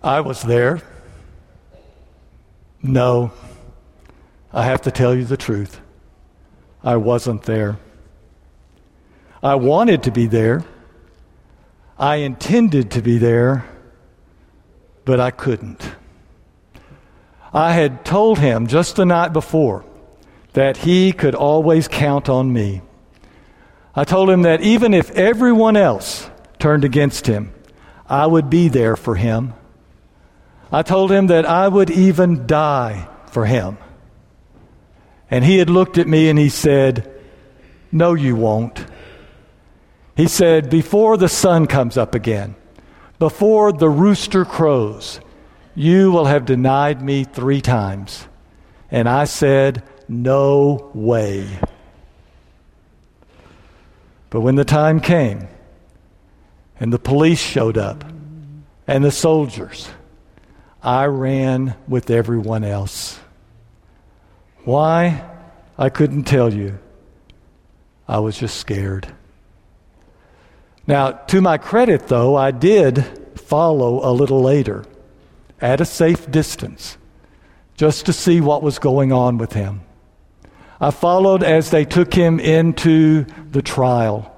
I 0.02 0.20
was 0.20 0.42
there. 0.42 0.82
No, 2.82 3.30
I 4.52 4.64
have 4.64 4.82
to 4.82 4.90
tell 4.90 5.14
you 5.14 5.24
the 5.24 5.36
truth. 5.36 5.80
I 6.82 6.96
wasn't 6.96 7.44
there. 7.44 7.78
I 9.42 9.54
wanted 9.54 10.02
to 10.04 10.10
be 10.10 10.26
there. 10.26 10.64
I 11.96 12.16
intended 12.16 12.90
to 12.92 13.02
be 13.02 13.18
there, 13.18 13.64
but 15.04 15.20
I 15.20 15.30
couldn't. 15.30 15.92
I 17.52 17.72
had 17.72 18.04
told 18.04 18.38
him 18.38 18.66
just 18.66 18.96
the 18.96 19.06
night 19.06 19.32
before 19.32 19.84
that 20.54 20.78
he 20.78 21.12
could 21.12 21.36
always 21.36 21.86
count 21.86 22.28
on 22.28 22.52
me. 22.52 22.82
I 23.94 24.02
told 24.02 24.30
him 24.30 24.42
that 24.42 24.62
even 24.62 24.94
if 24.94 25.10
everyone 25.12 25.76
else 25.76 26.28
turned 26.58 26.84
against 26.84 27.26
him, 27.26 27.52
I 28.08 28.26
would 28.26 28.50
be 28.50 28.68
there 28.68 28.96
for 28.96 29.14
him. 29.14 29.54
I 30.72 30.82
told 30.82 31.12
him 31.12 31.26
that 31.26 31.44
I 31.44 31.68
would 31.68 31.90
even 31.90 32.46
die 32.46 33.06
for 33.30 33.44
him. 33.44 33.76
And 35.30 35.44
he 35.44 35.58
had 35.58 35.68
looked 35.68 35.98
at 35.98 36.08
me 36.08 36.30
and 36.30 36.38
he 36.38 36.48
said, 36.48 37.10
No, 37.92 38.14
you 38.14 38.34
won't. 38.34 38.84
He 40.16 40.28
said, 40.28 40.70
Before 40.70 41.18
the 41.18 41.28
sun 41.28 41.66
comes 41.66 41.98
up 41.98 42.14
again, 42.14 42.54
before 43.18 43.72
the 43.72 43.88
rooster 43.88 44.44
crows, 44.46 45.20
you 45.74 46.10
will 46.10 46.24
have 46.24 46.46
denied 46.46 47.02
me 47.02 47.24
three 47.24 47.60
times. 47.60 48.26
And 48.90 49.08
I 49.08 49.24
said, 49.24 49.82
No 50.08 50.90
way. 50.94 51.46
But 54.30 54.40
when 54.40 54.54
the 54.54 54.64
time 54.64 55.00
came, 55.00 55.48
and 56.80 56.90
the 56.92 56.98
police 56.98 57.40
showed 57.40 57.76
up, 57.76 58.04
and 58.86 59.04
the 59.04 59.10
soldiers, 59.10 59.88
I 60.82 61.04
ran 61.06 61.76
with 61.86 62.10
everyone 62.10 62.64
else. 62.64 63.18
Why? 64.64 65.24
I 65.78 65.88
couldn't 65.88 66.24
tell 66.24 66.52
you. 66.52 66.78
I 68.08 68.18
was 68.18 68.36
just 68.36 68.56
scared. 68.56 69.06
Now, 70.86 71.12
to 71.12 71.40
my 71.40 71.58
credit, 71.58 72.08
though, 72.08 72.36
I 72.36 72.50
did 72.50 73.04
follow 73.38 74.08
a 74.08 74.12
little 74.12 74.42
later 74.42 74.84
at 75.60 75.80
a 75.80 75.84
safe 75.84 76.30
distance 76.30 76.98
just 77.76 78.06
to 78.06 78.12
see 78.12 78.40
what 78.40 78.62
was 78.62 78.78
going 78.78 79.12
on 79.12 79.38
with 79.38 79.52
him. 79.52 79.82
I 80.80 80.90
followed 80.90 81.44
as 81.44 81.70
they 81.70 81.84
took 81.84 82.12
him 82.12 82.40
into 82.40 83.24
the 83.50 83.62
trial. 83.62 84.34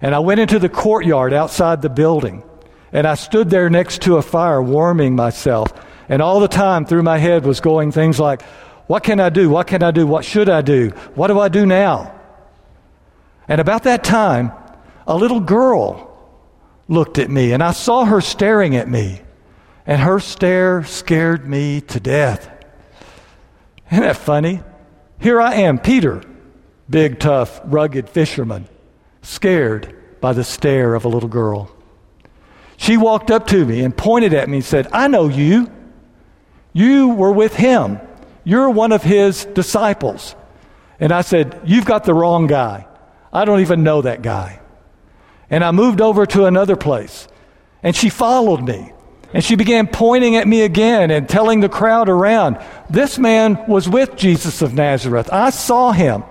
And 0.00 0.14
I 0.14 0.20
went 0.20 0.38
into 0.38 0.60
the 0.60 0.68
courtyard 0.68 1.32
outside 1.32 1.82
the 1.82 1.88
building. 1.88 2.44
And 2.92 3.06
I 3.06 3.14
stood 3.14 3.50
there 3.50 3.68
next 3.68 4.02
to 4.02 4.16
a 4.16 4.22
fire 4.22 4.62
warming 4.62 5.16
myself. 5.16 5.72
And 6.08 6.22
all 6.22 6.40
the 6.40 6.48
time 6.48 6.84
through 6.86 7.02
my 7.02 7.18
head 7.18 7.44
was 7.44 7.60
going 7.60 7.92
things 7.92 8.20
like, 8.20 8.42
What 8.86 9.02
can 9.02 9.20
I 9.20 9.28
do? 9.28 9.50
What 9.50 9.66
can 9.66 9.82
I 9.82 9.90
do? 9.90 10.06
What 10.06 10.24
should 10.24 10.48
I 10.48 10.62
do? 10.62 10.90
What 11.14 11.28
do 11.28 11.40
I 11.40 11.48
do 11.48 11.66
now? 11.66 12.14
And 13.48 13.60
about 13.60 13.84
that 13.84 14.04
time, 14.04 14.52
a 15.06 15.16
little 15.16 15.40
girl 15.40 16.06
looked 16.88 17.18
at 17.18 17.30
me, 17.30 17.52
and 17.52 17.62
I 17.62 17.72
saw 17.72 18.04
her 18.04 18.20
staring 18.20 18.76
at 18.76 18.88
me. 18.88 19.22
And 19.86 20.00
her 20.00 20.18
stare 20.18 20.82
scared 20.84 21.46
me 21.46 21.80
to 21.82 22.00
death. 22.00 22.50
Isn't 23.90 24.02
that 24.02 24.16
funny? 24.16 24.62
Here 25.20 25.40
I 25.40 25.54
am, 25.54 25.78
Peter, 25.78 26.22
big, 26.90 27.20
tough, 27.20 27.60
rugged 27.64 28.10
fisherman, 28.10 28.68
scared 29.22 29.94
by 30.20 30.32
the 30.32 30.42
stare 30.42 30.94
of 30.94 31.04
a 31.04 31.08
little 31.08 31.28
girl. 31.28 31.70
She 32.76 32.96
walked 32.96 33.30
up 33.30 33.46
to 33.48 33.64
me 33.64 33.82
and 33.82 33.96
pointed 33.96 34.34
at 34.34 34.48
me 34.48 34.58
and 34.58 34.64
said, 34.64 34.88
I 34.92 35.08
know 35.08 35.28
you. 35.28 35.70
You 36.72 37.08
were 37.08 37.32
with 37.32 37.56
him. 37.56 38.00
You're 38.44 38.70
one 38.70 38.92
of 38.92 39.02
his 39.02 39.44
disciples. 39.44 40.36
And 41.00 41.12
I 41.12 41.22
said, 41.22 41.60
You've 41.64 41.86
got 41.86 42.04
the 42.04 42.14
wrong 42.14 42.46
guy. 42.46 42.86
I 43.32 43.44
don't 43.44 43.60
even 43.60 43.82
know 43.82 44.02
that 44.02 44.22
guy. 44.22 44.60
And 45.50 45.64
I 45.64 45.70
moved 45.70 46.00
over 46.00 46.26
to 46.26 46.46
another 46.46 46.76
place. 46.76 47.28
And 47.82 47.94
she 47.94 48.08
followed 48.08 48.62
me. 48.62 48.92
And 49.32 49.44
she 49.44 49.56
began 49.56 49.86
pointing 49.86 50.36
at 50.36 50.46
me 50.46 50.62
again 50.62 51.10
and 51.10 51.28
telling 51.28 51.60
the 51.60 51.68
crowd 51.68 52.08
around, 52.08 52.58
This 52.88 53.18
man 53.18 53.66
was 53.66 53.88
with 53.88 54.16
Jesus 54.16 54.62
of 54.62 54.74
Nazareth. 54.74 55.28
I 55.32 55.50
saw 55.50 55.92
him. 55.92 56.24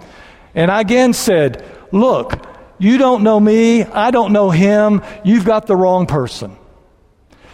And 0.53 0.71
I 0.71 0.81
again 0.81 1.13
said, 1.13 1.63
Look, 1.91 2.44
you 2.77 2.97
don't 2.97 3.23
know 3.23 3.39
me. 3.39 3.83
I 3.83 4.11
don't 4.11 4.33
know 4.33 4.49
him. 4.49 5.01
You've 5.23 5.45
got 5.45 5.67
the 5.67 5.75
wrong 5.75 6.05
person. 6.05 6.57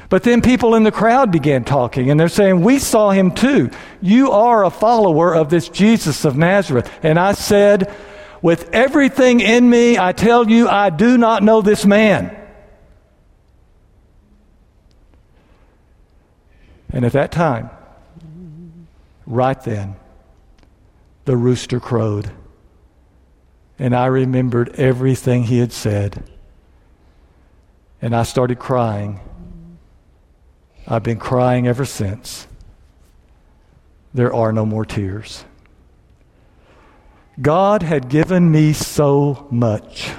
But 0.09 0.23
then 0.23 0.41
people 0.41 0.75
in 0.75 0.83
the 0.83 0.91
crowd 0.91 1.31
began 1.31 1.63
talking, 1.63 2.11
and 2.11 2.19
they're 2.19 2.27
saying, 2.27 2.61
We 2.61 2.79
saw 2.79 3.11
him 3.11 3.31
too. 3.31 3.69
You 4.01 4.31
are 4.31 4.65
a 4.65 4.69
follower 4.69 5.33
of 5.33 5.49
this 5.49 5.69
Jesus 5.69 6.25
of 6.25 6.35
Nazareth. 6.35 6.91
And 7.01 7.17
I 7.17 7.31
said, 7.31 7.93
With 8.41 8.69
everything 8.73 9.39
in 9.39 9.69
me, 9.69 9.97
I 9.97 10.11
tell 10.11 10.49
you, 10.49 10.67
I 10.67 10.89
do 10.89 11.17
not 11.17 11.43
know 11.43 11.61
this 11.61 11.85
man. 11.85 12.37
And 16.91 17.05
at 17.05 17.13
that 17.13 17.31
time, 17.31 17.69
right 19.25 19.61
then, 19.63 19.95
the 21.23 21.37
rooster 21.37 21.79
crowed. 21.79 22.31
And 23.81 23.95
I 23.95 24.05
remembered 24.05 24.75
everything 24.75 25.45
he 25.45 25.57
had 25.57 25.73
said. 25.73 26.23
And 27.99 28.15
I 28.15 28.21
started 28.21 28.59
crying. 28.59 29.19
I've 30.87 31.01
been 31.01 31.17
crying 31.17 31.67
ever 31.67 31.83
since. 31.83 32.45
There 34.13 34.31
are 34.31 34.51
no 34.51 34.67
more 34.67 34.85
tears. 34.85 35.45
God 37.41 37.81
had 37.81 38.07
given 38.07 38.51
me 38.51 38.73
so 38.73 39.47
much. 39.49 40.11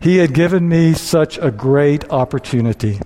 He 0.00 0.16
had 0.16 0.32
given 0.32 0.66
me 0.66 0.94
such 0.94 1.36
a 1.36 1.50
great 1.50 2.08
opportunity. 2.08 3.00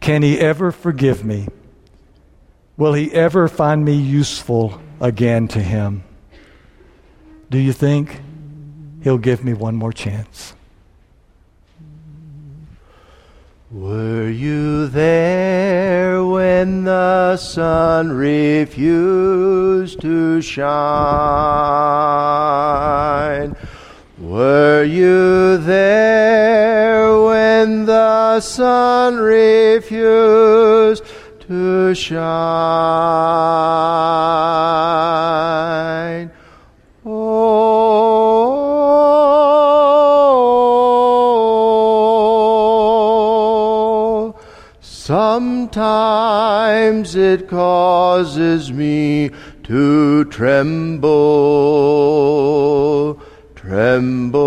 Can 0.00 0.22
He 0.22 0.40
ever 0.40 0.72
forgive 0.72 1.24
me? 1.24 1.46
Will 2.76 2.94
He 2.94 3.12
ever 3.12 3.46
find 3.46 3.84
me 3.84 3.94
useful 3.94 4.80
again 5.00 5.46
to 5.46 5.60
Him? 5.60 6.02
Do 7.50 7.58
you 7.58 7.72
think 7.72 8.20
He'll 9.02 9.16
give 9.16 9.42
me 9.42 9.54
one 9.54 9.74
more 9.74 9.92
chance? 9.92 10.54
Were 13.70 14.28
you 14.28 14.86
there 14.88 16.24
when 16.24 16.84
the 16.84 17.36
sun 17.38 18.12
refused 18.12 20.00
to 20.02 20.42
shine? 20.42 20.68
Were 24.18 24.84
you 24.84 25.58
there 25.58 27.18
when 27.22 27.86
the 27.86 28.40
sun 28.40 29.16
refused 29.16 31.04
to 31.48 31.94
shine? 31.94 32.28
Sometimes 47.04 47.14
it 47.14 47.48
causes 47.48 48.72
me 48.72 49.30
to 49.62 50.24
tremble, 50.24 51.08
tremble, 53.54 54.40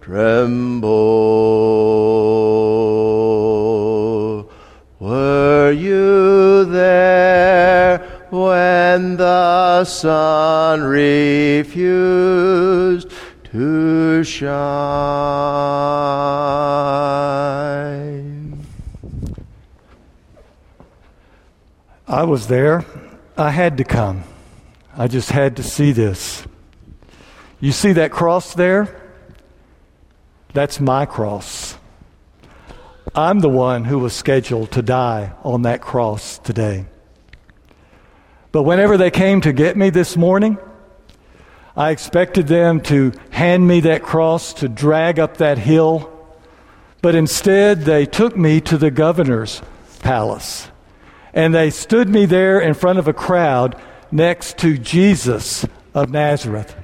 tremble. 0.00 0.90
Were 4.98 5.72
you 5.72 6.64
there 6.64 7.98
when 8.30 9.18
the 9.18 9.84
sun 9.84 10.82
refused 10.82 11.80
to 13.52 14.24
shine? 14.24 15.49
Was 22.30 22.46
there. 22.46 22.84
I 23.36 23.50
had 23.50 23.76
to 23.78 23.84
come. 23.84 24.22
I 24.96 25.08
just 25.08 25.32
had 25.32 25.56
to 25.56 25.64
see 25.64 25.90
this. 25.90 26.46
You 27.58 27.72
see 27.72 27.92
that 27.94 28.12
cross 28.12 28.54
there? 28.54 29.02
That's 30.52 30.78
my 30.78 31.06
cross. 31.06 31.76
I'm 33.16 33.40
the 33.40 33.48
one 33.48 33.84
who 33.84 33.98
was 33.98 34.14
scheduled 34.14 34.70
to 34.72 34.82
die 34.82 35.32
on 35.42 35.62
that 35.62 35.80
cross 35.80 36.38
today. 36.38 36.86
But 38.52 38.62
whenever 38.62 38.96
they 38.96 39.10
came 39.10 39.40
to 39.40 39.52
get 39.52 39.76
me 39.76 39.90
this 39.90 40.16
morning, 40.16 40.56
I 41.76 41.90
expected 41.90 42.46
them 42.46 42.80
to 42.82 43.12
hand 43.30 43.66
me 43.66 43.80
that 43.80 44.04
cross 44.04 44.54
to 44.54 44.68
drag 44.68 45.18
up 45.18 45.38
that 45.38 45.58
hill. 45.58 46.08
But 47.02 47.16
instead, 47.16 47.80
they 47.80 48.06
took 48.06 48.36
me 48.36 48.60
to 48.60 48.78
the 48.78 48.92
governor's 48.92 49.60
palace. 50.00 50.69
And 51.32 51.54
they 51.54 51.70
stood 51.70 52.08
me 52.08 52.26
there 52.26 52.60
in 52.60 52.74
front 52.74 52.98
of 52.98 53.08
a 53.08 53.12
crowd 53.12 53.80
next 54.10 54.58
to 54.58 54.76
Jesus 54.76 55.66
of 55.94 56.10
Nazareth. 56.10 56.74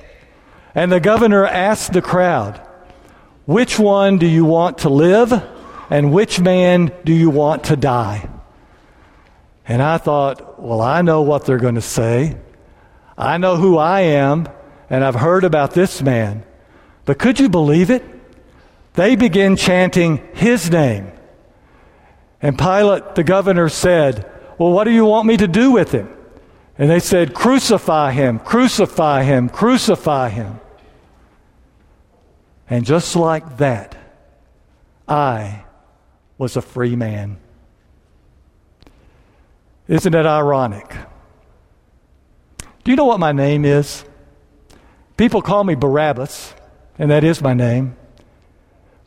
And 0.74 0.92
the 0.92 1.00
governor 1.00 1.46
asked 1.46 1.92
the 1.92 2.02
crowd, 2.02 2.61
Which 3.46 3.78
one 3.78 4.18
do 4.18 4.26
you 4.26 4.44
want 4.44 4.78
to 4.78 4.88
live? 4.88 5.32
And 5.88 6.12
which 6.12 6.40
man 6.40 6.92
do 7.04 7.12
you 7.12 7.30
want 7.30 7.64
to 7.64 7.76
die? 7.76 8.28
And 9.68 9.82
I 9.82 9.98
thought, 9.98 10.61
well, 10.61 10.80
I 10.80 11.02
know 11.02 11.22
what 11.22 11.44
they're 11.44 11.59
going 11.59 11.74
to 11.74 11.80
say. 11.80 12.37
I 13.18 13.38
know 13.38 13.56
who 13.56 13.78
I 13.78 14.00
am, 14.02 14.48
and 14.90 15.04
I've 15.04 15.14
heard 15.14 15.44
about 15.44 15.72
this 15.72 16.02
man. 16.02 16.44
But 17.04 17.18
could 17.18 17.40
you 17.40 17.48
believe 17.48 17.90
it? 17.90 18.04
They 18.94 19.16
begin 19.16 19.56
chanting 19.56 20.26
his 20.35 20.70
name. 20.70 21.11
And 22.40 22.59
Pilate, 22.59 23.14
the 23.14 23.24
governor, 23.24 23.68
said, 23.68 24.30
Well, 24.59 24.73
what 24.73 24.85
do 24.85 24.90
you 24.90 25.05
want 25.05 25.27
me 25.27 25.37
to 25.37 25.49
do 25.49 25.73
with 25.73 25.92
him? 25.92 26.09
And 26.79 26.90
they 26.90 27.01
said, 27.01 27.35
Crucify 27.35 28.12
him, 28.12 28.38
crucify 28.38 29.23
him, 29.23 29.49
crucify 29.49 30.29
him. 30.29 30.61
And 32.69 32.85
just 32.85 33.16
like 33.16 33.59
that, 33.59 33.97
I 35.09 35.64
was 36.38 36.57
a 36.57 36.62
free 36.62 36.97
man. 36.97 37.38
Isn't 39.88 40.14
it 40.14 40.27
ironic? 40.27 40.95
Do 42.85 42.90
you 42.90 42.97
know 42.97 43.05
what 43.05 43.21
my 43.21 43.33
name 43.33 43.64
is? 43.64 44.05
People 45.16 45.42
call 45.42 45.64
me 45.64 45.75
Barabbas, 45.75 46.55
and 46.99 47.11
that 47.11 47.25
is 47.25 47.40
my 47.40 47.55
name. 47.55 47.97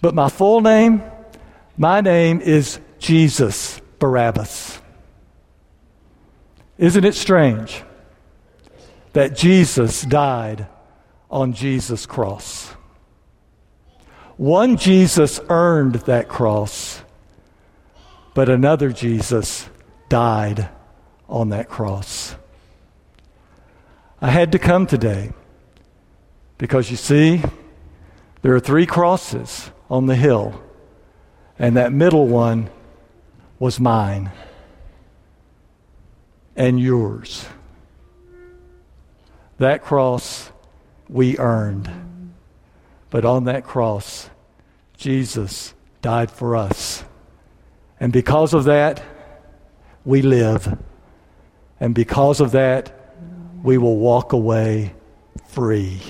But 0.02 0.16
my 0.16 0.30
full 0.30 0.62
name, 0.62 1.04
my 1.78 2.02
name 2.02 2.42
is 2.42 2.80
Jesus 3.00 3.80
Barabbas. 4.00 4.69
Isn't 6.80 7.04
it 7.04 7.14
strange 7.14 7.84
that 9.12 9.36
Jesus 9.36 10.02
died 10.04 10.66
on 11.30 11.52
Jesus' 11.52 12.06
cross? 12.06 12.70
One 14.38 14.78
Jesus 14.78 15.42
earned 15.50 15.96
that 15.96 16.30
cross, 16.30 17.02
but 18.34 18.48
another 18.48 18.94
Jesus 18.94 19.70
died 20.08 20.70
on 21.28 21.50
that 21.50 21.68
cross. 21.68 22.36
I 24.22 24.30
had 24.30 24.54
to 24.54 24.60
come 24.60 24.88
today 24.88 25.34
because 26.58 26.90
you 26.90 26.96
see, 26.96 27.42
there 28.42 28.56
are 28.56 28.60
three 28.62 28.86
crosses 28.86 29.70
on 29.90 30.06
the 30.06 30.16
hill, 30.16 30.64
and 31.58 31.76
that 31.76 31.92
middle 31.92 32.26
one 32.26 32.70
was 33.60 33.82
mine 33.82 34.32
and 36.60 36.78
yours. 36.80 37.48
That 39.58 39.82
cross 39.82 40.52
we 41.08 41.38
earned. 41.38 41.90
But 43.10 43.26
on 43.26 43.46
that 43.46 43.64
cross, 43.64 44.30
Jesus 44.98 45.74
died 46.02 46.30
for 46.30 46.56
us. 46.56 47.04
And 48.00 48.14
because 48.14 48.54
of 48.54 48.66
that, 48.66 49.02
we 50.04 50.22
live. 50.22 50.78
And 51.80 51.96
because 51.96 52.42
of 52.42 52.52
that, 52.52 52.94
we 53.64 53.78
will 53.78 53.98
walk 53.98 54.34
away 54.34 54.94
free. 55.48 56.02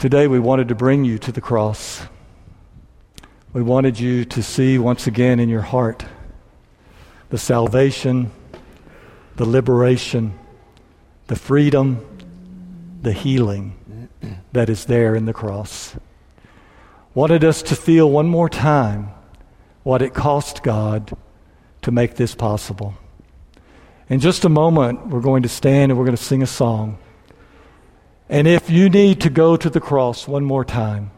Today, 0.00 0.26
we 0.26 0.38
wanted 0.38 0.68
to 0.68 0.74
bring 0.74 1.04
you 1.04 1.18
to 1.18 1.30
the 1.30 1.42
cross. 1.42 2.06
We 3.52 3.60
wanted 3.60 4.00
you 4.00 4.24
to 4.24 4.42
see 4.42 4.78
once 4.78 5.06
again 5.06 5.38
in 5.38 5.50
your 5.50 5.60
heart 5.60 6.06
the 7.28 7.36
salvation, 7.36 8.30
the 9.36 9.44
liberation, 9.44 10.38
the 11.26 11.36
freedom, 11.36 12.02
the 13.02 13.12
healing 13.12 14.08
that 14.54 14.70
is 14.70 14.86
there 14.86 15.14
in 15.14 15.26
the 15.26 15.34
cross. 15.34 15.94
Wanted 17.12 17.44
us 17.44 17.60
to 17.64 17.76
feel 17.76 18.10
one 18.10 18.26
more 18.26 18.48
time 18.48 19.10
what 19.82 20.00
it 20.00 20.14
cost 20.14 20.62
God 20.62 21.14
to 21.82 21.90
make 21.90 22.14
this 22.14 22.34
possible. 22.34 22.94
In 24.08 24.18
just 24.18 24.46
a 24.46 24.48
moment, 24.48 25.08
we're 25.08 25.20
going 25.20 25.42
to 25.42 25.48
stand 25.50 25.92
and 25.92 25.98
we're 25.98 26.06
going 26.06 26.16
to 26.16 26.24
sing 26.24 26.42
a 26.42 26.46
song. 26.46 26.96
And 28.30 28.46
if 28.46 28.70
you 28.70 28.88
need 28.88 29.20
to 29.22 29.28
go 29.28 29.56
to 29.56 29.68
the 29.68 29.80
cross 29.80 30.28
one 30.28 30.44
more 30.44 30.64
time, 30.64 31.10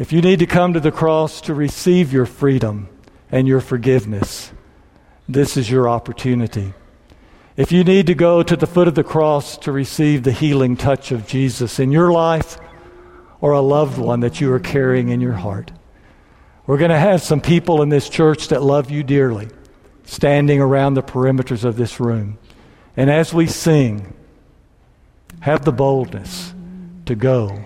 if 0.00 0.12
you 0.12 0.20
need 0.20 0.40
to 0.40 0.46
come 0.46 0.72
to 0.72 0.80
the 0.80 0.90
cross 0.90 1.40
to 1.42 1.54
receive 1.54 2.12
your 2.12 2.26
freedom 2.26 2.88
and 3.30 3.46
your 3.46 3.60
forgiveness, 3.60 4.50
this 5.28 5.56
is 5.56 5.70
your 5.70 5.88
opportunity. 5.88 6.74
If 7.56 7.70
you 7.70 7.84
need 7.84 8.08
to 8.08 8.14
go 8.14 8.42
to 8.42 8.56
the 8.56 8.66
foot 8.66 8.88
of 8.88 8.96
the 8.96 9.04
cross 9.04 9.56
to 9.58 9.70
receive 9.70 10.24
the 10.24 10.32
healing 10.32 10.76
touch 10.76 11.12
of 11.12 11.28
Jesus 11.28 11.78
in 11.78 11.92
your 11.92 12.10
life 12.10 12.58
or 13.40 13.52
a 13.52 13.60
loved 13.60 13.96
one 13.96 14.18
that 14.20 14.40
you 14.40 14.52
are 14.52 14.58
carrying 14.58 15.10
in 15.10 15.20
your 15.20 15.34
heart, 15.34 15.70
we're 16.66 16.78
going 16.78 16.90
to 16.90 16.98
have 16.98 17.22
some 17.22 17.40
people 17.40 17.80
in 17.80 17.90
this 17.90 18.08
church 18.08 18.48
that 18.48 18.60
love 18.60 18.90
you 18.90 19.04
dearly 19.04 19.50
standing 20.02 20.60
around 20.60 20.94
the 20.94 21.02
perimeters 21.02 21.62
of 21.62 21.76
this 21.76 22.00
room. 22.00 22.38
And 22.96 23.08
as 23.08 23.32
we 23.32 23.46
sing, 23.46 24.14
have 25.42 25.64
the 25.64 25.72
boldness 25.72 26.54
to 27.04 27.16
go, 27.16 27.64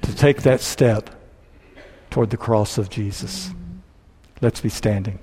to 0.00 0.14
take 0.14 0.42
that 0.42 0.60
step, 0.60 1.10
toward 2.08 2.30
the 2.30 2.36
cross 2.36 2.78
of 2.78 2.88
Jesus. 2.88 3.50
Let's 4.40 4.60
be 4.60 4.68
standing. 4.68 5.18